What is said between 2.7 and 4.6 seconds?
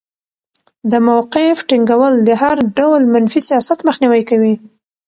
ډول منفي سیاست مخنیوی کوي.